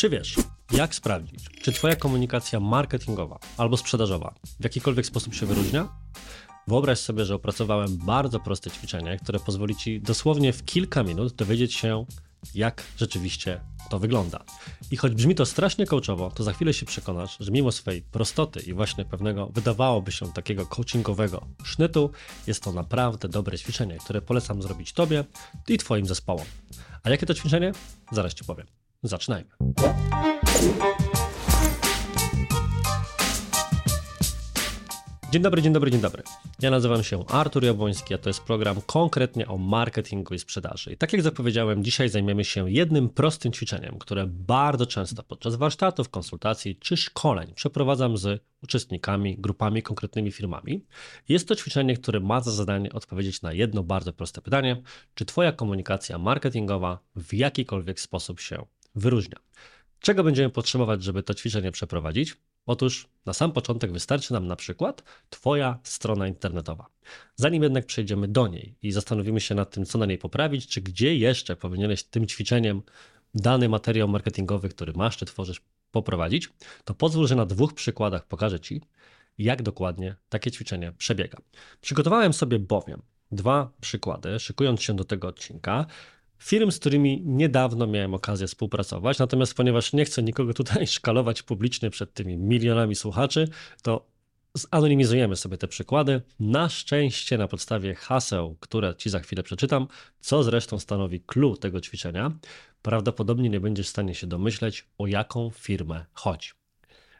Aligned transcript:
Czy 0.00 0.08
wiesz, 0.08 0.36
jak 0.72 0.94
sprawdzić, 0.94 1.44
czy 1.62 1.72
Twoja 1.72 1.96
komunikacja 1.96 2.60
marketingowa 2.60 3.38
albo 3.56 3.76
sprzedażowa 3.76 4.34
w 4.60 4.64
jakikolwiek 4.64 5.06
sposób 5.06 5.34
się 5.34 5.46
wyróżnia? 5.46 5.88
Wyobraź 6.68 6.98
sobie, 6.98 7.24
że 7.24 7.34
opracowałem 7.34 7.96
bardzo 7.96 8.40
proste 8.40 8.70
ćwiczenie, 8.70 9.18
które 9.22 9.40
pozwoli 9.40 9.76
Ci 9.76 10.00
dosłownie 10.00 10.52
w 10.52 10.64
kilka 10.64 11.02
minut 11.02 11.32
dowiedzieć 11.32 11.74
się, 11.74 12.06
jak 12.54 12.82
rzeczywiście 12.96 13.60
to 13.90 13.98
wygląda. 13.98 14.44
I 14.90 14.96
choć 14.96 15.14
brzmi 15.14 15.34
to 15.34 15.46
strasznie 15.46 15.86
coachowo, 15.86 16.30
to 16.30 16.44
za 16.44 16.52
chwilę 16.52 16.74
się 16.74 16.86
przekonasz, 16.86 17.36
że 17.40 17.50
mimo 17.50 17.72
swojej 17.72 18.02
prostoty 18.02 18.60
i 18.60 18.72
właśnie 18.72 19.04
pewnego 19.04 19.46
wydawałoby 19.46 20.12
się 20.12 20.32
takiego 20.32 20.66
coachingowego 20.66 21.46
sznytu, 21.64 22.10
jest 22.46 22.62
to 22.62 22.72
naprawdę 22.72 23.28
dobre 23.28 23.58
ćwiczenie, 23.58 23.98
które 24.04 24.22
polecam 24.22 24.62
zrobić 24.62 24.92
Tobie 24.92 25.24
i 25.68 25.78
Twoim 25.78 26.06
zespołom. 26.06 26.46
A 27.02 27.10
jakie 27.10 27.26
to 27.26 27.34
ćwiczenie? 27.34 27.72
Zaraz 28.12 28.34
Ci 28.34 28.44
powiem. 28.44 28.79
Zaczynajmy. 29.02 29.50
Dzień 35.30 35.42
dobry, 35.42 35.62
dzień 35.62 35.72
dobry, 35.72 35.90
dzień 35.90 36.00
dobry. 36.00 36.22
Ja 36.60 36.70
nazywam 36.70 37.02
się 37.02 37.26
Artur 37.26 37.64
Jabłoński, 37.64 38.14
a 38.14 38.18
to 38.18 38.28
jest 38.28 38.40
program 38.40 38.80
konkretnie 38.86 39.48
o 39.48 39.58
marketingu 39.58 40.34
i 40.34 40.38
sprzedaży. 40.38 40.92
I 40.92 40.96
tak 40.96 41.12
jak 41.12 41.22
zapowiedziałem, 41.22 41.84
dzisiaj 41.84 42.08
zajmiemy 42.08 42.44
się 42.44 42.70
jednym 42.70 43.08
prostym 43.08 43.52
ćwiczeniem, 43.52 43.98
które 43.98 44.26
bardzo 44.26 44.86
często 44.86 45.22
podczas 45.22 45.54
warsztatów, 45.54 46.08
konsultacji 46.08 46.76
czy 46.76 46.96
szkoleń 46.96 47.52
przeprowadzam 47.54 48.16
z 48.16 48.42
uczestnikami, 48.62 49.36
grupami, 49.38 49.82
konkretnymi 49.82 50.32
firmami. 50.32 50.84
Jest 51.28 51.48
to 51.48 51.56
ćwiczenie, 51.56 51.96
które 51.96 52.20
ma 52.20 52.40
za 52.40 52.50
zadanie 52.50 52.92
odpowiedzieć 52.92 53.42
na 53.42 53.52
jedno 53.52 53.82
bardzo 53.82 54.12
proste 54.12 54.40
pytanie: 54.40 54.82
czy 55.14 55.24
Twoja 55.24 55.52
komunikacja 55.52 56.18
marketingowa 56.18 56.98
w 57.16 57.34
jakikolwiek 57.34 58.00
sposób 58.00 58.40
się 58.40 58.66
wyróżnia? 58.94 59.36
Czego 60.00 60.24
będziemy 60.24 60.50
potrzebować, 60.50 61.02
żeby 61.02 61.22
to 61.22 61.34
ćwiczenie 61.34 61.72
przeprowadzić? 61.72 62.36
Otóż 62.66 63.08
na 63.26 63.32
sam 63.32 63.52
początek 63.52 63.92
wystarczy 63.92 64.32
nam 64.32 64.46
na 64.46 64.56
przykład 64.56 65.02
Twoja 65.30 65.78
strona 65.82 66.28
internetowa. 66.28 66.86
Zanim 67.36 67.62
jednak 67.62 67.86
przejdziemy 67.86 68.28
do 68.28 68.48
niej 68.48 68.74
i 68.82 68.92
zastanowimy 68.92 69.40
się 69.40 69.54
nad 69.54 69.70
tym, 69.70 69.84
co 69.84 69.98
na 69.98 70.06
niej 70.06 70.18
poprawić, 70.18 70.66
czy 70.66 70.80
gdzie 70.80 71.16
jeszcze 71.16 71.56
powinieneś 71.56 72.02
tym 72.02 72.26
ćwiczeniem 72.26 72.82
dany 73.34 73.68
materiał 73.68 74.08
marketingowy, 74.08 74.68
który 74.68 74.92
masz 74.92 75.16
czy 75.16 75.26
tworzysz, 75.26 75.60
poprowadzić, 75.90 76.48
to 76.84 76.94
pozwól, 76.94 77.26
że 77.26 77.36
na 77.36 77.46
dwóch 77.46 77.74
przykładach 77.74 78.26
pokażę 78.26 78.60
Ci, 78.60 78.80
jak 79.38 79.62
dokładnie 79.62 80.16
takie 80.28 80.50
ćwiczenie 80.50 80.92
przebiega. 80.92 81.38
Przygotowałem 81.80 82.32
sobie 82.32 82.58
bowiem 82.58 83.02
dwa 83.32 83.72
przykłady, 83.80 84.40
szykując 84.40 84.82
się 84.82 84.96
do 84.96 85.04
tego 85.04 85.28
odcinka, 85.28 85.86
firm, 86.42 86.70
z 86.70 86.78
którymi 86.78 87.22
niedawno 87.26 87.86
miałem 87.86 88.14
okazję 88.14 88.46
współpracować. 88.46 89.18
Natomiast 89.18 89.54
ponieważ 89.54 89.92
nie 89.92 90.04
chcę 90.04 90.22
nikogo 90.22 90.54
tutaj 90.54 90.86
szkalować 90.96 91.42
publicznie 91.42 91.90
przed 91.90 92.14
tymi 92.14 92.36
milionami 92.36 92.94
słuchaczy, 92.94 93.48
to 93.82 94.06
zanonimizujemy 94.54 95.36
sobie 95.36 95.58
te 95.58 95.68
przykłady. 95.68 96.22
Na 96.40 96.68
szczęście 96.68 97.38
na 97.38 97.48
podstawie 97.48 97.94
haseł, 97.94 98.56
które 98.60 98.96
Ci 98.96 99.10
za 99.10 99.20
chwilę 99.20 99.42
przeczytam, 99.42 99.86
co 100.20 100.42
zresztą 100.42 100.78
stanowi 100.78 101.20
clue 101.20 101.56
tego 101.56 101.80
ćwiczenia, 101.80 102.32
prawdopodobnie 102.82 103.50
nie 103.50 103.60
będziesz 103.60 103.86
w 103.86 103.90
stanie 103.90 104.14
się 104.14 104.26
domyśleć, 104.26 104.88
o 104.98 105.06
jaką 105.06 105.50
firmę 105.50 106.04
chodzi. 106.12 106.50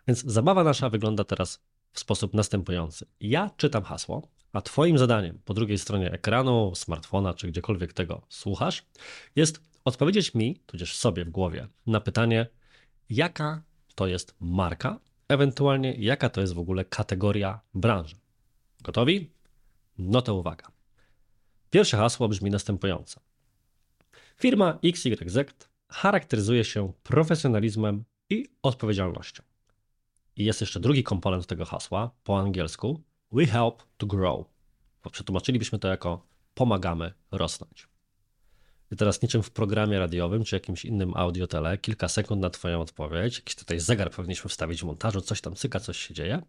Więc 0.08 0.24
zabawa 0.24 0.64
nasza 0.64 0.90
wygląda 0.90 1.24
teraz 1.24 1.60
w 1.92 2.00
sposób 2.00 2.34
następujący. 2.34 3.06
Ja 3.20 3.50
czytam 3.56 3.82
hasło, 3.82 4.28
a 4.52 4.60
Twoim 4.60 4.98
zadaniem 4.98 5.40
po 5.44 5.54
drugiej 5.54 5.78
stronie 5.78 6.12
ekranu, 6.12 6.72
smartfona 6.74 7.34
czy 7.34 7.48
gdziekolwiek 7.48 7.92
tego 7.92 8.22
słuchasz, 8.28 8.82
jest 9.36 9.60
odpowiedzieć 9.84 10.34
mi, 10.34 10.56
tudzież 10.66 10.96
sobie 10.96 11.24
w 11.24 11.30
głowie, 11.30 11.68
na 11.86 12.00
pytanie, 12.00 12.46
jaka 13.10 13.62
to 13.94 14.06
jest 14.06 14.34
marka, 14.40 15.00
ewentualnie 15.28 15.92
jaka 15.92 16.28
to 16.28 16.40
jest 16.40 16.52
w 16.52 16.58
ogóle 16.58 16.84
kategoria 16.84 17.60
branży. 17.74 18.16
Gotowi? 18.82 19.30
No 19.98 20.22
to 20.22 20.34
uwaga. 20.34 20.66
Pierwsze 21.70 21.96
hasło 21.96 22.28
brzmi 22.28 22.50
następująco. 22.50 23.20
Firma 24.36 24.78
XYZ 24.84 25.38
charakteryzuje 25.88 26.64
się 26.64 26.92
profesjonalizmem 27.02 28.04
i 28.30 28.46
odpowiedzialnością. 28.62 29.42
I 30.36 30.44
jest 30.44 30.60
jeszcze 30.60 30.80
drugi 30.80 31.02
komponent 31.02 31.46
tego 31.46 31.64
hasła 31.64 32.10
po 32.24 32.38
angielsku, 32.38 33.00
We 33.32 33.46
help 33.46 33.82
to 33.96 34.06
grow. 34.06 34.46
Przetłumaczylibyśmy 35.12 35.78
to 35.78 35.88
jako 35.88 36.26
pomagamy 36.54 37.12
rosnąć. 37.30 37.88
I 38.92 38.96
teraz 38.96 39.22
niczym 39.22 39.42
w 39.42 39.50
programie 39.50 39.98
radiowym 39.98 40.44
czy 40.44 40.56
jakimś 40.56 40.84
innym 40.84 41.16
audiotele, 41.16 41.78
kilka 41.78 42.08
sekund 42.08 42.42
na 42.42 42.50
Twoją 42.50 42.80
odpowiedź. 42.80 43.36
Jakiś 43.36 43.54
tutaj 43.54 43.80
zegar 43.80 44.10
powinniśmy 44.10 44.50
wstawić 44.50 44.80
w 44.80 44.84
montażu, 44.84 45.20
coś 45.20 45.40
tam 45.40 45.54
cyka, 45.54 45.80
coś 45.80 45.96
się 45.98 46.14
dzieje. 46.14 46.42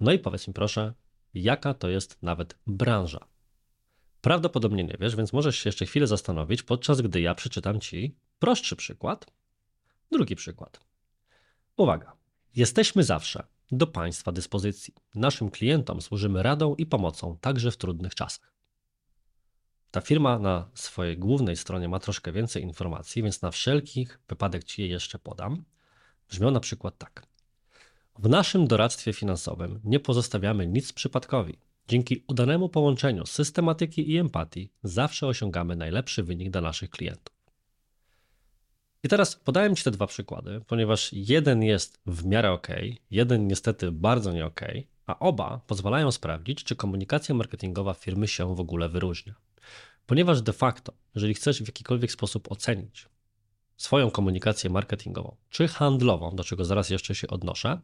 No 0.00 0.12
i 0.12 0.18
powiedz 0.18 0.48
mi 0.48 0.54
proszę, 0.54 0.94
jaka 1.34 1.74
to 1.74 1.88
jest 1.88 2.22
nawet 2.22 2.58
branża? 2.66 3.26
Prawdopodobnie 4.20 4.84
nie 4.84 4.96
wiesz, 5.00 5.16
więc 5.16 5.32
możesz 5.32 5.58
się 5.58 5.68
jeszcze 5.68 5.86
chwilę 5.86 6.06
zastanowić, 6.06 6.62
podczas 6.62 7.00
gdy 7.00 7.20
ja 7.20 7.34
przeczytam 7.34 7.80
Ci 7.80 8.16
prostszy 8.38 8.76
przykład. 8.76 9.26
Drugi 10.12 10.36
przykład. 10.36 10.80
Uwaga. 11.76 12.16
Jesteśmy 12.56 13.04
zawsze 13.04 13.46
do 13.72 13.86
Państwa 13.86 14.32
dyspozycji. 14.32 14.94
Naszym 15.14 15.50
klientom 15.50 16.02
służymy 16.02 16.42
radą 16.42 16.74
i 16.74 16.86
pomocą 16.86 17.36
także 17.40 17.70
w 17.70 17.76
trudnych 17.76 18.14
czasach. 18.14 18.54
Ta 19.90 20.00
firma 20.00 20.38
na 20.38 20.70
swojej 20.74 21.18
głównej 21.18 21.56
stronie 21.56 21.88
ma 21.88 21.98
troszkę 21.98 22.32
więcej 22.32 22.62
informacji, 22.62 23.22
więc 23.22 23.42
na 23.42 23.50
wszelki 23.50 24.06
wypadek 24.28 24.64
Ci 24.64 24.82
je 24.82 24.88
jeszcze 24.88 25.18
podam. 25.18 25.64
Brzmią 26.28 26.50
na 26.50 26.60
przykład 26.60 26.98
tak. 26.98 27.26
W 28.18 28.28
naszym 28.28 28.66
doradztwie 28.66 29.12
finansowym 29.12 29.80
nie 29.84 30.00
pozostawiamy 30.00 30.66
nic 30.66 30.92
przypadkowi. 30.92 31.58
Dzięki 31.88 32.24
udanemu 32.26 32.68
połączeniu 32.68 33.26
systematyki 33.26 34.10
i 34.10 34.18
empatii 34.18 34.72
zawsze 34.82 35.26
osiągamy 35.26 35.76
najlepszy 35.76 36.22
wynik 36.22 36.50
dla 36.50 36.60
naszych 36.60 36.90
klientów. 36.90 37.39
I 39.02 39.08
teraz 39.08 39.36
podałem 39.36 39.76
Ci 39.76 39.84
te 39.84 39.90
dwa 39.90 40.06
przykłady, 40.06 40.60
ponieważ 40.66 41.12
jeden 41.12 41.62
jest 41.62 42.00
w 42.06 42.26
miarę 42.26 42.52
ok, 42.52 42.68
jeden 43.10 43.46
niestety 43.46 43.92
bardzo 43.92 44.32
nie 44.32 44.46
ok, 44.46 44.60
a 45.06 45.18
oba 45.18 45.60
pozwalają 45.66 46.10
sprawdzić, 46.10 46.64
czy 46.64 46.76
komunikacja 46.76 47.34
marketingowa 47.34 47.94
firmy 47.94 48.28
się 48.28 48.54
w 48.54 48.60
ogóle 48.60 48.88
wyróżnia. 48.88 49.34
Ponieważ 50.06 50.42
de 50.42 50.52
facto, 50.52 50.92
jeżeli 51.14 51.34
chcesz 51.34 51.62
w 51.62 51.66
jakikolwiek 51.66 52.12
sposób 52.12 52.52
ocenić 52.52 53.08
swoją 53.76 54.10
komunikację 54.10 54.70
marketingową 54.70 55.36
czy 55.50 55.68
handlową, 55.68 56.36
do 56.36 56.44
czego 56.44 56.64
zaraz 56.64 56.90
jeszcze 56.90 57.14
się 57.14 57.28
odnoszę, 57.28 57.80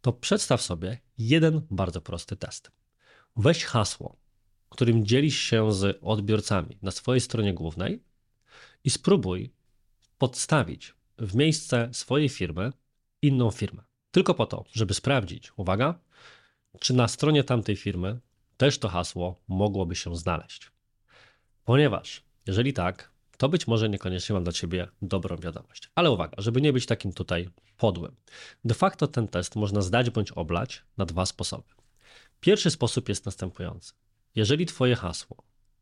to 0.00 0.12
przedstaw 0.12 0.62
sobie 0.62 0.98
jeden 1.18 1.62
bardzo 1.70 2.00
prosty 2.00 2.36
test. 2.36 2.70
Weź 3.36 3.64
hasło, 3.64 4.16
którym 4.68 5.06
dzielisz 5.06 5.38
się 5.38 5.72
z 5.72 5.98
odbiorcami 6.02 6.78
na 6.82 6.90
swojej 6.90 7.20
stronie 7.20 7.54
głównej 7.54 8.02
i 8.84 8.90
spróbuj 8.90 9.52
podstawić 10.18 10.94
w 11.18 11.34
miejsce 11.34 11.88
swojej 11.92 12.28
firmy 12.28 12.72
inną 13.22 13.50
firmę. 13.50 13.82
Tylko 14.10 14.34
po 14.34 14.46
to, 14.46 14.64
żeby 14.72 14.94
sprawdzić, 14.94 15.52
uwaga, 15.56 15.98
czy 16.80 16.94
na 16.94 17.08
stronie 17.08 17.44
tamtej 17.44 17.76
firmy 17.76 18.20
też 18.56 18.78
to 18.78 18.88
hasło 18.88 19.40
mogłoby 19.48 19.94
się 19.94 20.16
znaleźć. 20.16 20.70
Ponieważ 21.64 22.22
jeżeli 22.46 22.72
tak, 22.72 23.10
to 23.36 23.48
być 23.48 23.66
może 23.66 23.88
niekoniecznie 23.88 24.32
mam 24.34 24.44
dla 24.44 24.52
Ciebie 24.52 24.88
dobrą 25.02 25.36
wiadomość. 25.36 25.90
Ale 25.94 26.10
uwaga, 26.10 26.34
żeby 26.38 26.60
nie 26.60 26.72
być 26.72 26.86
takim 26.86 27.12
tutaj 27.12 27.48
podłym. 27.76 28.16
De 28.64 28.74
facto 28.74 29.06
ten 29.06 29.28
test 29.28 29.56
można 29.56 29.82
zdać 29.82 30.10
bądź 30.10 30.32
oblać 30.32 30.82
na 30.96 31.06
dwa 31.06 31.26
sposoby. 31.26 31.74
Pierwszy 32.40 32.70
sposób 32.70 33.08
jest 33.08 33.26
następujący. 33.26 33.92
Jeżeli 34.34 34.66
Twoje 34.66 34.96
hasło 34.96 35.36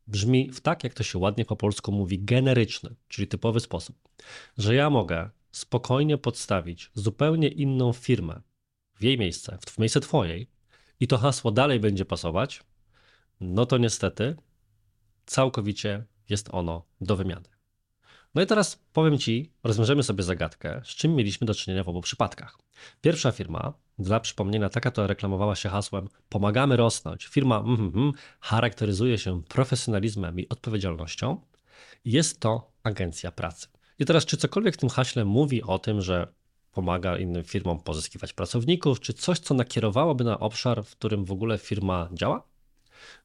brzmi 0.07 0.51
w 0.51 0.61
tak, 0.61 0.83
jak 0.83 0.93
to 0.93 1.03
się 1.03 1.19
ładnie 1.19 1.45
po 1.45 1.55
polsku 1.55 1.91
mówi, 1.91 2.19
generyczny, 2.19 2.95
czyli 3.07 3.27
typowy 3.27 3.59
sposób, 3.59 3.95
że 4.57 4.75
ja 4.75 4.89
mogę 4.89 5.29
spokojnie 5.51 6.17
podstawić 6.17 6.91
zupełnie 6.93 7.47
inną 7.47 7.93
firmę 7.93 8.41
w 8.95 9.03
jej 9.03 9.17
miejsce, 9.17 9.57
w 9.67 9.77
miejsce 9.79 9.99
Twojej 9.99 10.47
i 10.99 11.07
to 11.07 11.17
hasło 11.17 11.51
dalej 11.51 11.79
będzie 11.79 12.05
pasować, 12.05 12.63
no 13.41 13.65
to 13.65 13.77
niestety 13.77 14.35
całkowicie 15.25 16.05
jest 16.29 16.49
ono 16.51 16.85
do 17.01 17.15
wymiany. 17.15 17.49
No 18.35 18.41
i 18.41 18.45
teraz 18.45 18.83
powiem 18.93 19.17
Ci, 19.17 19.51
rozwiążemy 19.63 20.03
sobie 20.03 20.23
zagadkę, 20.23 20.81
z 20.85 20.87
czym 20.87 21.15
mieliśmy 21.15 21.47
do 21.47 21.53
czynienia 21.53 21.83
w 21.83 21.89
obu 21.89 22.01
przypadkach. 22.01 22.57
Pierwsza 23.01 23.31
firma 23.31 23.73
dla 23.99 24.19
przypomnienia, 24.19 24.69
taka 24.69 24.91
to 24.91 25.07
reklamowała 25.07 25.55
się 25.55 25.69
hasłem 25.69 26.09
Pomagamy 26.29 26.77
rosnąć. 26.77 27.25
Firma 27.25 27.59
mm, 27.59 27.91
mm, 27.95 28.11
charakteryzuje 28.39 29.17
się 29.17 29.43
profesjonalizmem 29.43 30.39
i 30.39 30.49
odpowiedzialnością. 30.49 31.41
Jest 32.05 32.39
to 32.39 32.71
agencja 32.83 33.31
pracy. 33.31 33.67
I 33.99 34.05
teraz, 34.05 34.25
czy 34.25 34.37
cokolwiek 34.37 34.73
w 34.73 34.77
tym 34.77 34.89
haśle 34.89 35.25
mówi 35.25 35.63
o 35.63 35.79
tym, 35.79 36.01
że 36.01 36.27
pomaga 36.71 37.17
innym 37.17 37.43
firmom 37.43 37.79
pozyskiwać 37.79 38.33
pracowników, 38.33 38.99
czy 38.99 39.13
coś, 39.13 39.39
co 39.39 39.53
nakierowałoby 39.53 40.23
na 40.23 40.39
obszar, 40.39 40.83
w 40.83 40.91
którym 40.91 41.25
w 41.25 41.31
ogóle 41.31 41.57
firma 41.57 42.09
działa? 42.13 42.47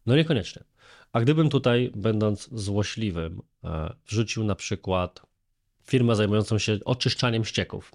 No 0.06 0.16
niekoniecznie. 0.16 0.64
A 1.12 1.20
gdybym 1.20 1.50
tutaj, 1.50 1.92
będąc 1.94 2.48
złośliwym, 2.52 3.42
e, 3.64 3.94
wrzucił 4.06 4.44
na 4.44 4.54
przykład 4.54 5.22
firmę 5.82 6.16
zajmującą 6.16 6.58
się 6.58 6.78
oczyszczaniem 6.84 7.44
ścieków 7.44 7.92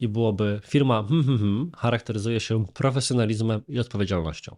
i 0.00 0.08
byłoby 0.08 0.60
firma 0.64 1.02
hmm, 1.02 1.24
hmm, 1.24 1.38
hmm, 1.38 1.70
charakteryzuje 1.76 2.40
się 2.40 2.66
profesjonalizmem 2.66 3.62
i 3.68 3.78
odpowiedzialnością. 3.78 4.56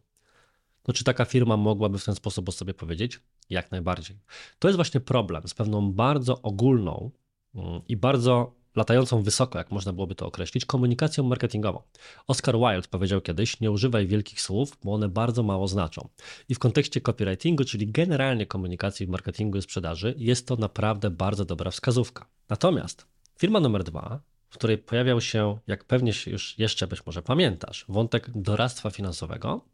To 0.83 0.93
czy 0.93 1.05
taka 1.05 1.25
firma 1.25 1.57
mogłaby 1.57 1.99
w 1.99 2.05
ten 2.05 2.15
sposób 2.15 2.49
o 2.49 2.53
sobie 2.53 2.75
powiedzieć? 2.75 3.21
Jak 3.51 3.71
najbardziej. 3.71 4.17
To 4.59 4.69
jest 4.69 4.77
właśnie 4.77 5.01
problem 5.01 5.49
z 5.49 5.55
pewną 5.55 5.93
bardzo 5.93 6.43
ogólną 6.43 7.11
mm, 7.55 7.81
i 7.89 7.97
bardzo 7.97 8.61
latającą 8.77 9.23
wysoko, 9.23 9.59
jak 9.59 9.71
można 9.71 9.93
byłoby 9.93 10.15
to 10.15 10.27
określić, 10.27 10.65
komunikacją 10.65 11.25
marketingową. 11.25 11.83
Oscar 12.27 12.57
Wilde 12.59 12.89
powiedział 12.91 13.21
kiedyś: 13.21 13.61
Nie 13.61 13.71
używaj 13.71 14.07
wielkich 14.07 14.41
słów, 14.41 14.79
bo 14.85 14.95
one 14.95 15.09
bardzo 15.09 15.43
mało 15.43 15.69
znaczą. 15.69 16.09
I 16.49 16.55
w 16.55 16.59
kontekście 16.59 17.01
copywritingu, 17.01 17.65
czyli 17.65 17.93
generalnie 17.93 18.47
komunikacji 18.47 19.07
w 19.07 19.09
marketingu 19.09 19.59
i 19.59 19.63
sprzedaży, 19.63 20.15
jest 20.17 20.47
to 20.47 20.57
naprawdę 20.57 21.11
bardzo 21.11 21.45
dobra 21.45 21.71
wskazówka. 21.71 22.27
Natomiast 22.49 23.07
firma 23.39 23.61
numer 23.61 23.85
dwa, 23.85 24.21
w 24.51 24.55
której 24.55 24.79
pojawiał 24.79 25.21
się, 25.21 25.59
jak 25.67 25.85
pewnie 25.85 26.13
się 26.13 26.31
już 26.31 26.59
jeszcze 26.59 26.87
być 26.87 27.07
może 27.07 27.23
pamiętasz, 27.23 27.85
wątek 27.89 28.31
doradztwa 28.31 28.91
finansowego, 28.91 29.65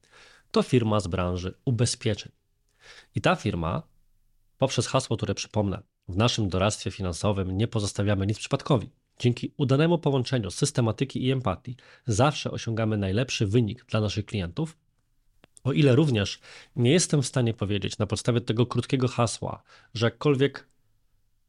to 0.50 0.62
firma 0.62 1.00
z 1.00 1.06
branży 1.06 1.54
ubezpieczeń. 1.64 2.32
I 3.14 3.20
ta 3.20 3.36
firma, 3.36 3.82
poprzez 4.58 4.86
hasło, 4.86 5.16
które 5.16 5.34
przypomnę, 5.34 5.82
w 6.08 6.16
naszym 6.16 6.48
doradztwie 6.48 6.90
finansowym 6.90 7.56
nie 7.56 7.68
pozostawiamy 7.68 8.26
nic 8.26 8.38
przypadkowi. 8.38 8.90
Dzięki 9.18 9.52
udanemu 9.56 9.98
połączeniu 9.98 10.50
systematyki 10.50 11.24
i 11.26 11.30
empatii 11.30 11.76
zawsze 12.06 12.50
osiągamy 12.50 12.96
najlepszy 12.96 13.46
wynik 13.46 13.84
dla 13.84 14.00
naszych 14.00 14.26
klientów. 14.26 14.76
O 15.64 15.72
ile 15.72 15.94
również 15.94 16.40
nie 16.76 16.90
jestem 16.90 17.22
w 17.22 17.26
stanie 17.26 17.54
powiedzieć 17.54 17.98
na 17.98 18.06
podstawie 18.06 18.40
tego 18.40 18.66
krótkiego 18.66 19.08
hasła, 19.08 19.62
że 19.94 20.06
jakkolwiek 20.06 20.66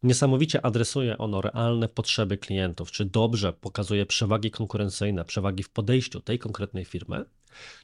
niesamowicie 0.03 0.65
adresuje 0.65 1.17
ono 1.17 1.41
realne 1.41 1.89
potrzeby 1.89 2.37
klientów, 2.37 2.91
czy 2.91 3.05
dobrze 3.05 3.53
pokazuje 3.53 4.05
przewagi 4.05 4.51
konkurencyjne, 4.51 5.25
przewagi 5.25 5.63
w 5.63 5.69
podejściu 5.69 6.19
tej 6.19 6.39
konkretnej 6.39 6.85
firmy, 6.85 7.25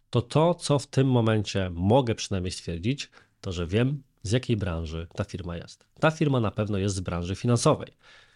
to 0.09 0.21
to, 0.21 0.55
co 0.55 0.79
w 0.79 0.87
tym 0.87 1.07
momencie 1.07 1.69
mogę 1.73 2.15
przynajmniej 2.15 2.51
stwierdzić, 2.51 3.09
to 3.41 3.51
że 3.51 3.67
wiem, 3.67 4.03
z 4.23 4.31
jakiej 4.31 4.57
branży 4.57 5.07
ta 5.15 5.23
firma 5.23 5.57
jest. 5.57 5.85
Ta 5.99 6.11
firma 6.11 6.39
na 6.39 6.51
pewno 6.51 6.77
jest 6.77 6.95
z 6.95 6.99
branży 6.99 7.35
finansowej. 7.35 7.93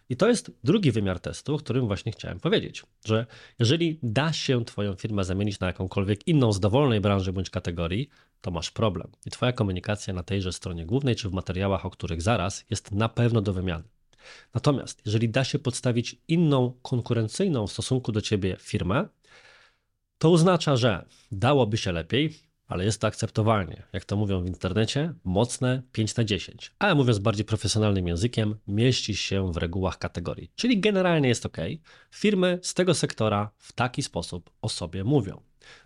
I 0.09 0.17
to 0.17 0.27
jest 0.27 0.51
drugi 0.63 0.91
wymiar 0.91 1.19
testu, 1.19 1.55
o 1.55 1.57
którym 1.57 1.87
właśnie 1.87 2.11
chciałem 2.11 2.39
powiedzieć, 2.39 2.83
że 3.05 3.25
jeżeli 3.59 3.99
da 4.03 4.33
się 4.33 4.65
Twoją 4.65 4.95
firmę 4.95 5.23
zamienić 5.23 5.59
na 5.59 5.67
jakąkolwiek 5.67 6.27
inną 6.27 6.51
z 6.51 6.59
dowolnej 6.59 7.01
branży 7.01 7.33
bądź 7.33 7.49
kategorii, 7.49 8.09
to 8.41 8.51
masz 8.51 8.71
problem. 8.71 9.07
I 9.25 9.31
Twoja 9.31 9.51
komunikacja 9.51 10.13
na 10.13 10.23
tejże 10.23 10.53
stronie 10.53 10.85
głównej 10.85 11.15
czy 11.15 11.29
w 11.29 11.33
materiałach, 11.33 11.85
o 11.85 11.89
których 11.89 12.21
zaraz, 12.21 12.65
jest 12.69 12.91
na 12.91 13.09
pewno 13.09 13.41
do 13.41 13.53
wymiany. 13.53 13.83
Natomiast 14.53 15.01
jeżeli 15.05 15.29
da 15.29 15.43
się 15.43 15.59
podstawić 15.59 16.21
inną, 16.27 16.73
konkurencyjną 16.81 17.67
w 17.67 17.71
stosunku 17.71 18.11
do 18.11 18.21
Ciebie 18.21 18.57
firmę, 18.59 19.07
to 20.17 20.31
oznacza, 20.31 20.75
że 20.75 21.05
dałoby 21.31 21.77
się 21.77 21.91
lepiej, 21.91 22.46
ale 22.67 22.85
jest 22.85 23.01
to 23.01 23.07
akceptowalnie. 23.07 23.83
Jak 23.93 24.05
to 24.05 24.17
mówią 24.17 24.41
w 24.43 24.47
internecie, 24.47 25.13
mocne 25.23 25.81
5 25.91 26.15
na 26.15 26.23
10. 26.23 26.71
Ale 26.79 26.95
mówiąc 26.95 27.19
bardziej 27.19 27.45
profesjonalnym 27.45 28.07
językiem, 28.07 28.55
mieści 28.67 29.15
się 29.15 29.51
w 29.53 29.57
regułach 29.57 29.97
kategorii. 29.97 30.51
Czyli 30.55 30.79
generalnie 30.79 31.29
jest 31.29 31.45
ok. 31.45 31.57
Firmy 32.11 32.59
z 32.61 32.73
tego 32.73 32.93
sektora 32.93 33.51
w 33.57 33.73
taki 33.73 34.03
sposób 34.03 34.49
o 34.61 34.69
sobie 34.69 35.03
mówią. 35.03 35.41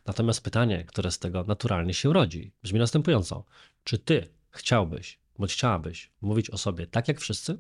Natomiast 0.06 0.44
pytanie, 0.44 0.84
które 0.84 1.12
z 1.12 1.20
tego 1.20 1.44
naturalnie 1.44 1.94
się 1.94 2.14
rodzi, 2.14 2.52
brzmi 2.64 2.80
następująco: 2.80 3.46
czy 3.84 3.98
ty 3.98 4.28
chciałbyś 4.52 5.22
bądź 5.42 5.54
chciałabyś 5.54 6.12
mówić 6.22 6.50
o 6.50 6.58
sobie 6.58 6.88
tak 6.88 7.08
jak 7.08 7.20
wszyscy, 7.20 7.60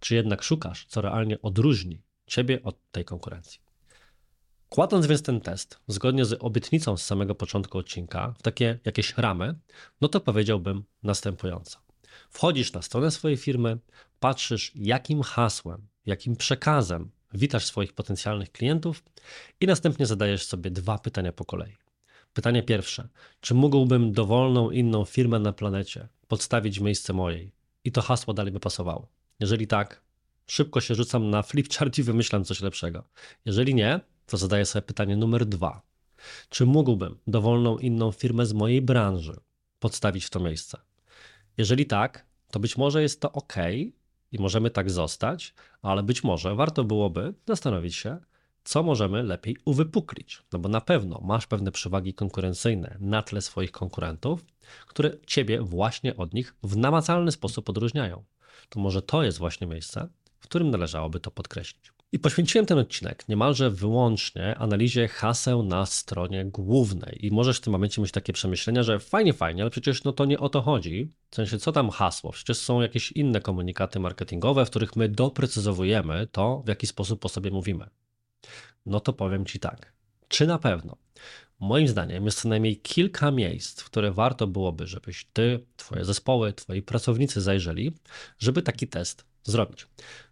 czy 0.00 0.14
jednak 0.14 0.42
szukasz, 0.42 0.86
co 0.86 1.00
realnie 1.00 1.42
odróżni 1.42 2.02
ciebie 2.26 2.62
od 2.62 2.90
tej 2.90 3.04
konkurencji? 3.04 3.60
Kładąc 4.70 5.06
więc 5.06 5.22
ten 5.22 5.40
test, 5.40 5.78
zgodnie 5.88 6.24
z 6.24 6.36
obietnicą 6.40 6.96
z 6.96 7.02
samego 7.02 7.34
początku 7.34 7.78
odcinka, 7.78 8.34
w 8.38 8.42
takie 8.42 8.78
jakieś 8.84 9.18
ramy, 9.18 9.54
no 10.00 10.08
to 10.08 10.20
powiedziałbym 10.20 10.84
następująco. 11.02 11.78
Wchodzisz 12.30 12.72
na 12.72 12.82
stronę 12.82 13.10
swojej 13.10 13.36
firmy, 13.36 13.78
patrzysz, 14.20 14.72
jakim 14.74 15.22
hasłem, 15.22 15.86
jakim 16.06 16.36
przekazem 16.36 17.10
witasz 17.34 17.66
swoich 17.66 17.92
potencjalnych 17.92 18.52
klientów 18.52 19.04
i 19.60 19.66
następnie 19.66 20.06
zadajesz 20.06 20.46
sobie 20.46 20.70
dwa 20.70 20.98
pytania 20.98 21.32
po 21.32 21.44
kolei. 21.44 21.76
Pytanie 22.32 22.62
pierwsze: 22.62 23.08
czy 23.40 23.54
mógłbym 23.54 24.12
dowolną 24.12 24.70
inną 24.70 25.04
firmę 25.04 25.38
na 25.38 25.52
planecie 25.52 26.08
podstawić 26.28 26.78
w 26.78 26.82
miejsce 26.82 27.12
mojej 27.12 27.52
i 27.84 27.92
to 27.92 28.02
hasło 28.02 28.34
dalej 28.34 28.52
by 28.52 28.60
pasowało? 28.60 29.08
Jeżeli 29.40 29.66
tak, 29.66 30.02
szybko 30.46 30.80
się 30.80 30.94
rzucam 30.94 31.30
na 31.30 31.42
flipchart 31.42 31.98
i 31.98 32.02
wymyślam 32.02 32.44
coś 32.44 32.60
lepszego. 32.60 33.04
Jeżeli 33.44 33.74
nie, 33.74 34.00
to 34.30 34.36
zadaję 34.36 34.66
sobie 34.66 34.82
pytanie 34.82 35.16
numer 35.16 35.46
dwa. 35.46 35.82
Czy 36.48 36.66
mógłbym 36.66 37.18
dowolną 37.26 37.78
inną 37.78 38.12
firmę 38.12 38.46
z 38.46 38.52
mojej 38.52 38.82
branży 38.82 39.36
podstawić 39.78 40.24
w 40.24 40.30
to 40.30 40.40
miejsce? 40.40 40.78
Jeżeli 41.58 41.86
tak, 41.86 42.26
to 42.50 42.60
być 42.60 42.76
może 42.76 43.02
jest 43.02 43.20
to 43.20 43.32
ok 43.32 43.54
i 44.32 44.38
możemy 44.38 44.70
tak 44.70 44.90
zostać, 44.90 45.54
ale 45.82 46.02
być 46.02 46.24
może 46.24 46.54
warto 46.54 46.84
byłoby 46.84 47.34
zastanowić 47.46 47.94
się, 47.94 48.18
co 48.64 48.82
możemy 48.82 49.22
lepiej 49.22 49.56
uwypuklić. 49.64 50.42
No 50.52 50.58
bo 50.58 50.68
na 50.68 50.80
pewno 50.80 51.20
masz 51.24 51.46
pewne 51.46 51.72
przewagi 51.72 52.14
konkurencyjne 52.14 52.96
na 53.00 53.22
tle 53.22 53.42
swoich 53.42 53.72
konkurentów, 53.72 54.44
które 54.86 55.10
ciebie 55.26 55.60
właśnie 55.62 56.16
od 56.16 56.34
nich 56.34 56.54
w 56.62 56.76
namacalny 56.76 57.32
sposób 57.32 57.70
odróżniają. 57.70 58.24
To 58.68 58.80
może 58.80 59.02
to 59.02 59.22
jest 59.22 59.38
właśnie 59.38 59.66
miejsce, 59.66 60.08
w 60.40 60.44
którym 60.44 60.70
należałoby 60.70 61.20
to 61.20 61.30
podkreślić. 61.30 61.92
I 62.12 62.18
poświęciłem 62.18 62.66
ten 62.66 62.78
odcinek 62.78 63.28
niemalże 63.28 63.70
wyłącznie 63.70 64.58
analizie 64.58 65.08
haseł 65.08 65.62
na 65.62 65.86
stronie 65.86 66.44
głównej. 66.44 67.26
I 67.26 67.30
możesz 67.30 67.58
w 67.58 67.60
tym 67.60 67.72
momencie 67.72 68.02
mieć 68.02 68.12
takie 68.12 68.32
przemyślenia, 68.32 68.82
że 68.82 68.98
fajnie, 68.98 69.32
fajnie, 69.32 69.62
ale 69.62 69.70
przecież 69.70 70.04
no 70.04 70.12
to 70.12 70.24
nie 70.24 70.38
o 70.38 70.48
to 70.48 70.62
chodzi. 70.62 71.12
W 71.30 71.34
sensie, 71.34 71.58
co 71.58 71.72
tam 71.72 71.90
hasło? 71.90 72.32
Przecież 72.32 72.58
są 72.58 72.80
jakieś 72.80 73.12
inne 73.12 73.40
komunikaty 73.40 74.00
marketingowe, 74.00 74.66
w 74.66 74.70
których 74.70 74.96
my 74.96 75.08
doprecyzowujemy 75.08 76.26
to, 76.32 76.62
w 76.64 76.68
jaki 76.68 76.86
sposób 76.86 77.24
o 77.24 77.28
sobie 77.28 77.50
mówimy. 77.50 77.86
No 78.86 79.00
to 79.00 79.12
powiem 79.12 79.46
Ci 79.46 79.60
tak. 79.60 79.92
Czy 80.28 80.46
na 80.46 80.58
pewno? 80.58 80.96
Moim 81.60 81.88
zdaniem 81.88 82.24
jest 82.24 82.40
co 82.40 82.48
najmniej 82.48 82.76
kilka 82.76 83.30
miejsc, 83.30 83.80
w 83.80 83.84
które 83.84 84.12
warto 84.12 84.46
byłoby, 84.46 84.86
żebyś 84.86 85.26
Ty, 85.32 85.66
Twoje 85.76 86.04
zespoły, 86.04 86.52
Twoi 86.52 86.82
pracownicy 86.82 87.40
zajrzeli, 87.40 87.92
żeby 88.38 88.62
taki 88.62 88.88
test 88.88 89.24
zrobić. 89.44 89.86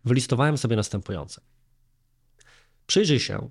Wylistowałem 0.04 0.58
sobie 0.58 0.76
następujące. 0.76 1.40
Przyjrzyj 2.88 3.20
się 3.20 3.50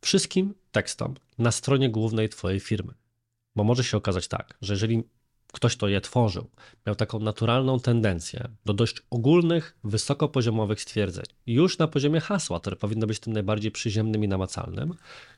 wszystkim 0.00 0.54
tekstom 0.72 1.14
na 1.38 1.52
stronie 1.52 1.90
głównej 1.90 2.28
Twojej 2.28 2.60
firmy, 2.60 2.94
bo 3.56 3.64
może 3.64 3.84
się 3.84 3.96
okazać 3.96 4.28
tak, 4.28 4.58
że 4.62 4.72
jeżeli 4.72 5.02
ktoś, 5.52 5.76
kto 5.76 5.88
je 5.88 6.00
tworzył, 6.00 6.50
miał 6.86 6.96
taką 6.96 7.18
naturalną 7.18 7.80
tendencję 7.80 8.48
do 8.64 8.74
dość 8.74 9.02
ogólnych, 9.10 9.78
wysokopoziomowych 9.84 10.80
stwierdzeń, 10.80 11.24
już 11.46 11.78
na 11.78 11.88
poziomie 11.88 12.20
hasła, 12.20 12.60
które 12.60 12.76
powinno 12.76 13.06
być 13.06 13.20
tym 13.20 13.32
najbardziej 13.32 13.70
przyziemnym 13.70 14.24
i 14.24 14.28
namacalnym, 14.28 14.94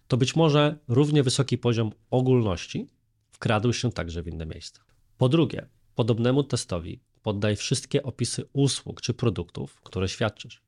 to 0.09 0.17
być 0.17 0.37
może 0.37 0.79
równie 0.89 1.23
wysoki 1.23 1.59
poziom 1.59 1.93
ogólności 2.11 2.89
wkradł 3.31 3.73
się 3.73 3.93
także 3.93 4.23
w 4.23 4.29
inne 4.29 4.47
miejsca. 4.47 4.81
Po 5.19 5.29
drugie, 5.29 5.69
podobnemu 5.95 6.43
testowi 6.43 7.01
poddaj 7.23 7.57
wszystkie 7.57 8.03
opisy 8.03 8.45
usług 8.53 9.01
czy 9.01 9.15
produktów, 9.15 9.81
które 9.81 10.09
świadczysz. 10.09 10.63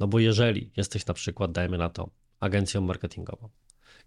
No 0.00 0.06
bo 0.06 0.18
jeżeli 0.18 0.70
jesteś 0.76 1.06
na 1.06 1.14
przykład, 1.14 1.52
dajmy 1.52 1.78
na 1.78 1.88
to, 1.88 2.10
agencją 2.40 2.80
marketingową 2.80 3.48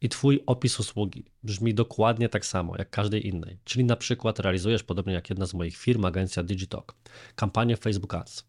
i 0.02 0.10
twój 0.10 0.44
opis 0.46 0.80
usługi 0.80 1.26
brzmi 1.44 1.74
dokładnie 1.74 2.30
tak 2.30 2.46
samo 2.46 2.78
jak 2.78 2.90
każdej 2.90 3.28
innej, 3.28 3.60
czyli 3.64 3.86
na 3.86 3.96
przykład 3.96 4.40
realizujesz 4.40 4.84
podobnie 4.84 5.14
jak 5.14 5.30
jedna 5.30 5.46
z 5.46 5.54
moich 5.54 5.78
firm, 5.78 6.06
agencja 6.06 6.44
Digitalk, 6.44 6.96
kampanię 7.36 7.78
Facebook 7.78 8.14
Ads 8.14 8.48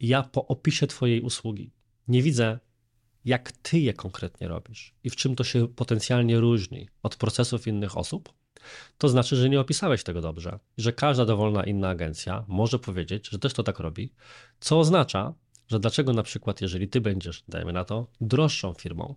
i 0.00 0.08
ja 0.08 0.22
po 0.22 0.46
opisie 0.46 0.86
twojej 0.86 1.20
usługi 1.20 1.70
nie 2.08 2.22
widzę 2.22 2.58
jak 3.24 3.52
ty 3.52 3.78
je 3.78 3.94
konkretnie 3.94 4.48
robisz 4.48 4.94
i 5.04 5.10
w 5.10 5.16
czym 5.16 5.36
to 5.36 5.44
się 5.44 5.68
potencjalnie 5.68 6.40
różni 6.40 6.88
od 7.02 7.16
procesów 7.16 7.66
innych 7.66 7.96
osób, 7.96 8.32
to 8.98 9.08
znaczy, 9.08 9.36
że 9.36 9.48
nie 9.48 9.60
opisałeś 9.60 10.02
tego 10.02 10.20
dobrze 10.20 10.58
że 10.78 10.92
każda 10.92 11.24
dowolna 11.24 11.64
inna 11.64 11.88
agencja 11.88 12.44
może 12.48 12.78
powiedzieć, 12.78 13.28
że 13.28 13.38
też 13.38 13.52
to 13.52 13.62
tak 13.62 13.78
robi, 13.78 14.12
co 14.60 14.78
oznacza, 14.78 15.34
że 15.68 15.80
dlaczego 15.80 16.12
na 16.12 16.22
przykład, 16.22 16.60
jeżeli 16.60 16.88
ty 16.88 17.00
będziesz, 17.00 17.44
dajmy 17.48 17.72
na 17.72 17.84
to, 17.84 18.06
droższą 18.20 18.74
firmą, 18.74 19.14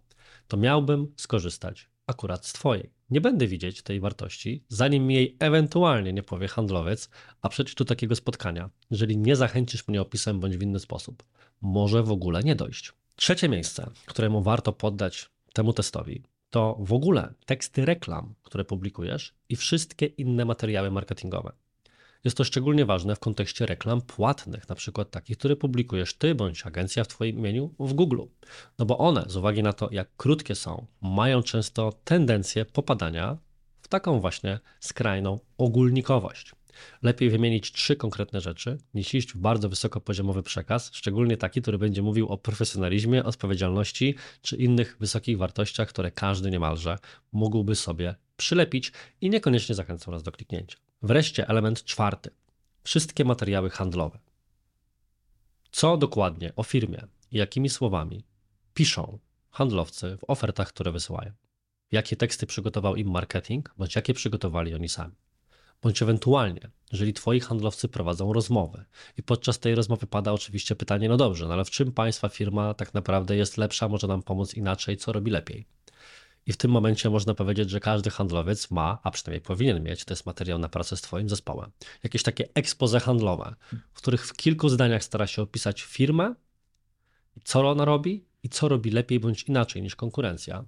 to 0.48 0.58
miałbym 0.58 1.14
skorzystać 1.18 1.90
akurat 2.08 2.46
z 2.46 2.54
twojej. 2.54 2.90
Nie 3.10 3.22
będę 3.22 3.48
widzieć 3.48 3.82
tej 3.82 4.00
wartości, 4.00 4.64
zanim 4.68 5.12
jej 5.12 5.38
ewentualnie 5.40 6.14
nie 6.14 6.24
powie 6.24 6.48
handlowiec, 6.48 7.10
a 7.42 7.50
przecież 7.50 7.76
do 7.76 7.86
takiego 7.86 8.16
spotkania, 8.16 8.70
jeżeli 8.92 9.18
nie 9.18 9.36
zachęcisz 9.36 9.88
mnie 9.88 10.02
opisem 10.02 10.40
bądź 10.40 10.58
w 10.58 10.62
inny 10.62 10.80
sposób, 10.80 11.24
może 11.62 12.04
w 12.04 12.12
ogóle 12.12 12.44
nie 12.44 12.56
dojść. 12.56 12.94
Trzecie 13.16 13.50
miejsce, 13.50 13.90
któremu 14.06 14.42
warto 14.42 14.74
poddać 14.74 15.30
temu 15.54 15.74
testowi, 15.74 16.24
to 16.50 16.78
w 16.80 16.94
ogóle 16.94 17.34
teksty 17.46 17.86
reklam, 17.86 18.34
które 18.44 18.66
publikujesz 18.66 19.34
i 19.50 19.56
wszystkie 19.56 20.06
inne 20.06 20.46
materiały 20.46 20.92
marketingowe. 20.92 21.52
Jest 22.24 22.38
to 22.38 22.44
szczególnie 22.44 22.86
ważne 22.86 23.16
w 23.16 23.20
kontekście 23.20 23.66
reklam 23.66 24.02
płatnych, 24.02 24.70
na 24.70 24.76
przykład 24.76 25.12
takich, 25.12 25.38
które 25.38 25.56
publikujesz 25.56 26.14
ty 26.14 26.36
bądź 26.36 26.66
agencja 26.66 27.04
w 27.04 27.08
twoim 27.08 27.40
imieniu 27.40 27.74
w 27.80 27.94
Google. 27.94 28.22
No 28.80 28.86
bo 28.86 28.98
one, 28.98 29.26
z 29.28 29.36
uwagi 29.36 29.64
na 29.64 29.74
to, 29.74 29.90
jak 29.92 30.16
krótkie 30.18 30.56
są, 30.56 30.86
mają 31.02 31.44
często 31.44 31.94
tendencję 32.04 32.66
popadania 32.66 33.38
w 33.82 33.88
taką 33.88 34.20
właśnie 34.20 34.60
skrajną 34.80 35.40
ogólnikowość. 35.58 36.52
Lepiej 37.02 37.30
wymienić 37.30 37.72
trzy 37.72 37.96
konkretne 37.96 38.42
rzeczy, 38.42 38.78
niż 38.94 39.14
iść 39.14 39.34
w 39.34 39.38
bardzo 39.38 39.70
wysokopoziomowy 39.70 40.44
przekaz, 40.44 40.90
szczególnie 40.94 41.38
taki, 41.38 41.62
który 41.62 41.78
będzie 41.78 42.02
mówił 42.02 42.28
o 42.28 42.38
profesjonalizmie, 42.38 43.24
odpowiedzialności 43.24 44.16
czy 44.42 44.56
innych 44.56 44.98
wysokich 45.00 45.38
wartościach, 45.38 45.90
które 45.90 46.12
każdy 46.12 46.52
niemalże 46.52 46.98
mógłby 47.32 47.76
sobie 47.76 48.16
przylepić 48.40 48.92
i 49.22 49.30
niekoniecznie 49.30 49.76
zachęcał 49.76 50.14
nas 50.14 50.24
do 50.24 50.32
kliknięcia. 50.32 50.78
Wreszcie 51.02 51.48
element 51.48 51.84
czwarty. 51.84 52.30
Wszystkie 52.84 53.26
materiały 53.26 53.70
handlowe. 53.70 54.20
Co 55.72 55.98
dokładnie 55.98 56.56
o 56.56 56.64
firmie 56.64 57.08
i 57.32 57.38
jakimi 57.38 57.70
słowami 57.70 58.24
piszą 58.74 59.20
handlowcy 59.50 60.18
w 60.18 60.24
ofertach, 60.28 60.68
które 60.68 60.92
wysyłają? 60.92 61.32
Jakie 61.92 62.16
teksty 62.16 62.46
przygotował 62.48 62.96
im 62.96 63.12
marketing, 63.12 63.74
bądź 63.78 63.96
jakie 63.96 64.14
przygotowali 64.14 64.76
oni 64.76 64.90
sami? 64.90 65.16
Bądź 65.82 66.02
ewentualnie, 66.02 66.72
jeżeli 66.92 67.14
twoi 67.14 67.40
handlowcy 67.40 67.88
prowadzą 67.88 68.34
rozmowę 68.34 68.86
i 69.18 69.24
podczas 69.24 69.60
tej 69.60 69.76
rozmowy 69.76 70.08
pada 70.08 70.34
oczywiście 70.34 70.76
pytanie, 70.76 71.10
no 71.10 71.18
dobrze, 71.18 71.48
no 71.48 71.54
ale 71.54 71.66
w 71.66 71.70
czym 71.70 71.92
państwa 71.92 72.30
firma 72.30 72.74
tak 72.74 72.94
naprawdę 72.94 73.36
jest 73.36 73.58
lepsza, 73.58 73.88
może 73.88 74.08
nam 74.08 74.22
pomóc 74.22 74.54
inaczej, 74.54 74.98
co 74.98 75.12
robi 75.12 75.32
lepiej? 75.32 75.68
I 76.46 76.54
w 76.54 76.58
tym 76.58 76.72
momencie 76.72 77.10
można 77.10 77.34
powiedzieć, 77.34 77.70
że 77.70 77.80
każdy 77.80 78.10
handlowiec 78.10 78.72
ma, 78.72 79.00
a 79.04 79.12
przynajmniej 79.12 79.42
powinien 79.42 79.84
mieć, 79.84 80.06
to 80.06 80.14
jest 80.14 80.26
materiał 80.26 80.60
na 80.60 80.70
pracę 80.70 80.98
z 80.98 81.02
Twoim 81.02 81.30
zespołem, 81.30 81.72
jakieś 82.04 82.24
takie 82.24 82.50
expose 82.54 83.00
handlowe, 83.00 83.56
w 83.94 83.98
których 83.98 84.28
w 84.28 84.34
kilku 84.34 84.70
zdaniach 84.70 85.04
stara 85.04 85.28
się 85.28 85.42
opisać 85.42 85.82
firmę, 85.82 86.36
co 87.44 87.70
ona 87.70 87.86
robi 87.86 88.26
i 88.44 88.50
co 88.50 88.68
robi 88.68 88.92
lepiej 88.92 89.20
bądź 89.20 89.44
inaczej 89.44 89.82
niż 89.82 89.96
konkurencja. 89.96 90.66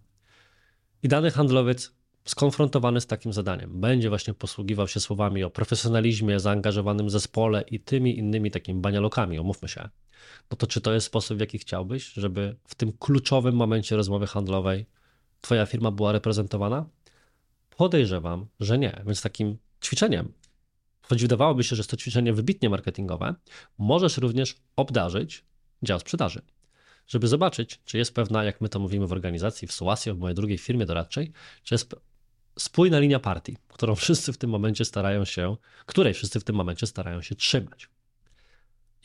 I 1.04 1.08
dany 1.08 1.32
handlowiec 1.32 1.92
skonfrontowany 2.26 3.02
z 3.02 3.08
takim 3.08 3.34
zadaniem 3.34 3.82
będzie 3.82 4.10
właśnie 4.10 4.34
posługiwał 4.34 4.88
się 4.88 5.00
słowami 5.00 5.44
o 5.44 5.50
profesjonalizmie, 5.50 6.40
zaangażowanym 6.40 7.10
zespole 7.10 7.62
i 7.62 7.80
tymi 7.80 8.18
innymi 8.18 8.52
takimi 8.52 8.82
banialokami, 8.82 9.40
omówmy 9.40 9.68
się. 9.68 9.90
No 10.52 10.58
to 10.58 10.68
czy 10.68 10.82
to 10.82 10.94
jest 10.94 11.08
sposób, 11.08 11.38
w 11.38 11.40
jaki 11.40 11.58
chciałbyś, 11.58 12.14
żeby 12.14 12.56
w 12.66 12.76
tym 12.76 12.94
kluczowym 13.00 13.56
momencie 13.56 13.96
rozmowy 13.96 14.28
handlowej 14.28 14.86
Twoja 15.42 15.66
firma 15.66 15.92
była 15.92 16.12
reprezentowana? 16.12 16.86
Podejrzewam, 17.78 18.46
że 18.60 18.78
nie. 18.78 19.04
Więc 19.06 19.22
takim 19.22 19.58
ćwiczeniem, 19.84 20.34
choć 21.02 21.22
wydawałoby 21.22 21.64
się, 21.64 21.76
że 21.76 21.80
jest 21.80 21.90
to 21.90 21.98
ćwiczenie 21.98 22.34
wybitnie 22.34 22.70
marketingowe, 22.70 23.36
możesz 23.78 24.18
również 24.18 24.56
obdarzyć 24.76 25.46
dział 25.84 26.00
sprzedaży, 26.00 26.42
żeby 27.08 27.28
zobaczyć, 27.28 27.82
czy 27.86 27.98
jest 27.98 28.16
pewna, 28.16 28.44
jak 28.44 28.62
my 28.62 28.70
to 28.70 28.80
mówimy 28.80 29.08
w 29.08 29.12
organizacji, 29.12 29.68
w 29.68 29.72
Suasio, 29.72 30.16
w 30.16 30.20
mojej 30.20 30.36
drugiej 30.36 30.58
firmie 30.58 30.86
doradczej, 30.86 31.32
czy 31.64 31.74
jest 31.74 31.96
spójna 32.60 33.00
linia 33.00 33.20
partii, 33.20 33.58
którą 33.68 33.96
wszyscy 34.02 34.34
w 34.34 34.38
tym 34.38 34.50
momencie 34.50 34.86
starają 34.86 35.26
się, 35.26 35.58
której 35.86 36.14
wszyscy 36.14 36.40
w 36.40 36.44
tym 36.44 36.56
momencie 36.56 36.88
starają 36.88 37.22
się 37.22 37.36
trzymać. 37.36 37.90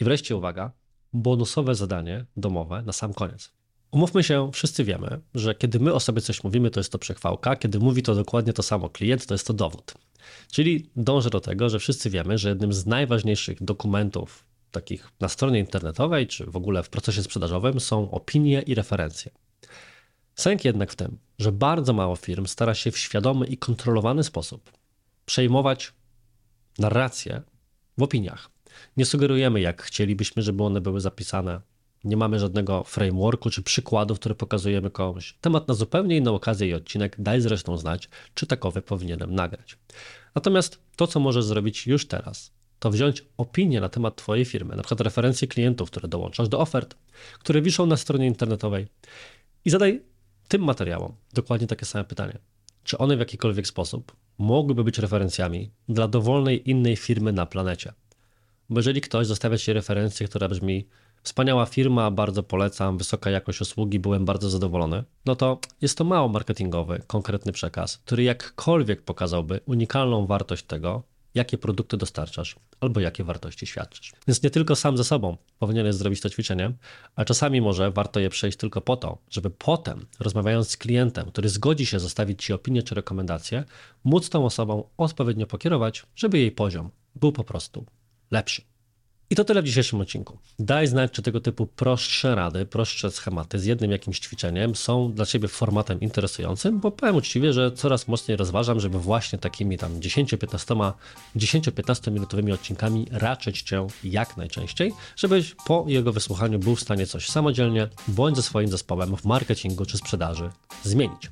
I 0.01 0.05
wreszcie 0.05 0.37
uwaga, 0.37 0.73
bonusowe 1.13 1.75
zadanie 1.75 2.25
domowe 2.37 2.83
na 2.83 2.93
sam 2.93 3.15
koniec. 3.15 3.56
Umówmy 3.97 4.23
się, 4.23 4.51
wszyscy 4.53 4.85
wiemy, 4.85 5.21
że 5.35 5.55
kiedy 5.55 5.81
my 5.81 5.95
o 5.95 6.01
sobie 6.01 6.21
coś 6.21 6.45
mówimy, 6.45 6.71
to 6.71 6.81
jest 6.81 6.93
to 6.93 6.99
przechwałka, 6.99 7.57
kiedy 7.57 7.79
mówi 7.79 8.03
to 8.03 8.15
dokładnie 8.15 8.53
to 8.53 8.63
samo 8.63 8.89
klient, 8.91 9.27
to 9.27 9.35
jest 9.35 9.47
to 9.47 9.53
dowód. 9.53 9.95
Czyli 10.53 10.91
dążę 10.97 11.31
do 11.31 11.41
tego, 11.41 11.69
że 11.69 11.79
wszyscy 11.79 12.11
wiemy, 12.11 12.39
że 12.39 12.49
jednym 12.49 12.73
z 12.73 12.87
najważniejszych 12.87 13.63
dokumentów 13.63 14.45
takich 14.71 15.11
na 15.21 15.29
stronie 15.29 15.59
internetowej, 15.59 16.27
czy 16.27 16.47
w 16.47 16.57
ogóle 16.57 16.83
w 16.83 16.89
procesie 16.89 17.23
sprzedażowym 17.23 17.81
są 17.81 18.11
opinie 18.11 18.63
i 18.63 18.75
referencje. 18.75 19.33
Sęk 20.35 20.65
jednak 20.65 20.93
w 20.93 20.97
tym, 20.97 21.19
że 21.39 21.53
bardzo 21.53 21.93
mało 21.93 22.17
firm 22.17 22.47
stara 22.47 22.75
się 22.75 22.91
w 22.91 22.99
świadomy 22.99 23.47
i 23.47 23.59
kontrolowany 23.59 24.25
sposób 24.25 24.73
przejmować 25.27 25.93
narrację 26.79 27.43
w 27.99 28.03
opiniach. 28.03 28.51
Nie 28.97 29.07
sugerujemy, 29.07 29.61
jak 29.61 29.83
chcielibyśmy, 29.83 30.43
żeby 30.43 30.65
one 30.65 30.81
były 30.81 31.01
zapisane 31.01 31.61
nie 32.07 32.17
mamy 32.17 32.39
żadnego 32.39 32.85
frameworku 32.85 33.51
czy 33.51 33.63
przykładów, 33.63 34.21
które 34.21 34.35
pokazujemy 34.35 34.91
komuś. 34.91 35.35
Temat 35.41 35.69
na 35.69 35.75
zupełnie 35.75 36.17
inną 36.17 36.35
okazję 36.35 36.69
i 36.69 36.75
odcinek, 36.75 37.17
daj 37.19 37.41
zresztą 37.41 37.77
znać, 37.79 38.09
czy 38.35 38.47
takowy 38.47 38.83
powinienem 38.83 39.35
nagrać. 39.35 39.79
Natomiast 40.35 40.79
to, 40.97 41.07
co 41.07 41.21
możesz 41.21 41.45
zrobić 41.45 41.87
już 41.87 42.09
teraz, 42.09 42.53
to 42.79 42.91
wziąć 42.91 43.25
opinię 43.37 43.81
na 43.81 43.89
temat 43.89 44.17
Twojej 44.17 44.45
firmy, 44.45 44.77
na 44.77 44.83
przykład 44.83 45.01
referencje 45.01 45.49
klientów, 45.49 45.91
które 45.91 46.09
dołączasz 46.09 46.49
do 46.49 46.61
ofert, 46.61 46.97
które 47.39 47.63
wiszą 47.63 47.87
na 47.87 47.97
stronie 47.97 48.27
internetowej 48.27 48.87
i 49.65 49.71
zadaj 49.71 50.03
tym 50.49 50.65
materiałom 50.65 51.15
dokładnie 51.35 51.67
takie 51.67 51.87
same 51.87 52.05
pytanie. 52.05 52.39
Czy 52.85 52.99
one 52.99 53.17
w 53.17 53.19
jakikolwiek 53.19 53.67
sposób 53.67 54.17
mogłyby 54.39 54.85
być 54.85 54.99
referencjami 54.99 55.71
dla 55.89 56.09
dowolnej 56.09 56.71
innej 56.71 56.97
firmy 56.97 57.33
na 57.33 57.47
planecie? 57.47 57.93
Bo 58.71 58.79
jeżeli 58.79 59.01
ktoś 59.01 59.27
zostawia 59.27 59.59
Ci 59.59 59.73
referencję, 59.73 60.29
która 60.29 60.49
brzmi 60.49 60.87
Wspaniała 61.27 61.67
firma, 61.67 62.11
bardzo 62.11 62.43
polecam, 62.43 62.99
wysoka 62.99 63.31
jakość 63.31 63.61
usługi, 63.61 63.99
byłem 63.99 64.25
bardzo 64.25 64.51
zadowolony. 64.51 65.05
No 65.25 65.37
to 65.37 65.61
jest 65.81 65.99
to 65.99 66.05
mało 66.05 66.29
marketingowy, 66.29 67.03
konkretny 67.07 67.53
przekaz, 67.53 67.99
który 67.99 68.23
jakkolwiek 68.23 69.03
pokazałby 69.03 69.61
unikalną 69.67 70.27
wartość 70.27 70.65
tego, 70.65 71.03
jakie 71.35 71.59
produkty 71.59 71.97
dostarczasz 71.97 72.57
albo 72.81 73.01
jakie 73.01 73.25
wartości 73.25 73.67
świadczysz. 73.67 74.13
Więc 74.29 74.43
nie 74.43 74.51
tylko 74.51 74.77
sam 74.77 74.97
ze 74.97 75.05
sobą 75.05 75.37
powinieneś 75.59 75.95
zrobić 75.95 76.21
to 76.21 76.31
ćwiczenie, 76.31 76.73
a 77.17 77.25
czasami 77.25 77.61
może 77.61 77.91
warto 77.91 78.21
je 78.21 78.31
przejść 78.31 78.59
tylko 78.59 78.81
po 78.81 78.97
to, 78.97 79.19
żeby 79.31 79.51
potem, 79.51 80.07
rozmawiając 80.21 80.71
z 80.71 80.77
klientem, 80.77 81.31
który 81.31 81.49
zgodzi 81.49 81.87
się 81.87 82.01
zostawić 82.01 82.45
Ci 82.45 82.53
opinię 82.53 82.83
czy 82.83 82.95
rekomendację, 82.95 83.65
móc 84.05 84.31
tą 84.31 84.45
osobą 84.45 84.89
odpowiednio 84.97 85.47
pokierować, 85.47 86.07
żeby 86.17 86.39
jej 86.39 86.53
poziom 86.53 86.91
był 87.15 87.33
po 87.33 87.45
prostu 87.45 87.87
lepszy. 88.31 88.76
I 89.31 89.37
to 89.37 89.45
tyle 89.45 89.63
w 89.63 89.65
dzisiejszym 89.65 90.01
odcinku. 90.01 90.39
Daj 90.59 90.87
znać, 90.87 91.13
czy 91.13 91.23
tego 91.23 91.41
typu 91.41 91.67
prostsze 91.67 92.35
rady, 92.35 92.67
prostsze 92.67 93.11
schematy 93.11 93.59
z 93.59 93.65
jednym 93.65 93.91
jakimś 93.91 94.21
ćwiczeniem 94.21 94.77
są 94.77 95.13
dla 95.13 95.27
Ciebie 95.27 95.49
formatem 95.49 96.01
interesującym, 96.01 96.81
bo 96.81 96.91
powiem 96.91 97.17
uczciwie, 97.17 97.53
że 97.53 97.73
coraz 97.73 98.09
mocniej 98.09 98.37
rozważam, 98.37 98.81
żeby 98.81 98.99
właśnie 98.99 99.39
takimi 99.39 99.79
tam 99.79 100.01
10-15 100.01 100.93
10-15 101.37 102.13
minutowymi 102.13 102.53
odcinkami 102.53 103.07
raczyć 103.11 103.63
Cię 103.63 103.87
jak 104.05 104.37
najczęściej, 104.37 104.93
żebyś 105.17 105.55
po 105.67 105.85
jego 105.89 106.13
wysłuchaniu 106.13 106.59
był 106.59 106.77
w 106.77 106.81
stanie 106.81 107.07
coś 107.07 107.29
samodzielnie 107.29 107.89
bądź 108.09 108.37
ze 108.37 108.43
swoim 108.43 108.69
zespołem 108.69 109.17
w 109.17 109.25
marketingu 109.25 109.87
czy 109.87 109.99
sprzedaży 109.99 110.51
zmienić. 110.83 111.31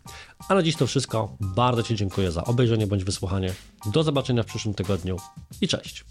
A 0.49 0.55
na 0.55 0.63
dziś 0.63 0.77
to 0.77 0.87
wszystko. 0.87 1.37
Bardzo 1.41 1.83
Ci 1.83 1.97
dziękuję 1.97 2.33
za 2.33 2.45
obejrzenie 2.45 2.87
bądź 2.87 3.05
wysłuchanie. 3.05 3.55
Do 3.93 4.03
zobaczenia 4.03 4.43
w 4.43 4.47
przyszłym 4.47 4.75
tygodniu 4.75 5.17
i 5.61 5.69
cześć. 5.69 6.05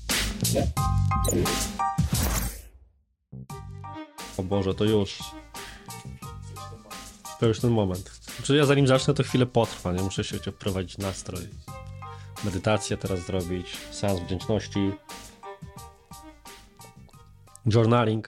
O 4.38 4.44
Boże, 4.44 4.74
to 4.74 4.84
już. 4.84 5.20
To 7.40 7.46
już 7.46 7.60
ten 7.60 7.72
moment. 7.72 8.12
Czy 8.44 8.56
ja 8.56 8.66
zanim 8.66 8.88
zacznę, 8.88 9.14
to 9.14 9.24
chwilę 9.24 9.46
potrwa, 9.46 9.92
nie? 9.92 10.02
Muszę 10.02 10.24
się 10.24 10.38
wprowadzić 10.38 10.98
nastrój. 10.98 11.42
Medytację 12.44 12.98
teraz 12.98 13.20
zrobić, 13.20 13.78
seans 13.92 14.20
wdzięczności, 14.20 14.92
journaling. 17.66 18.22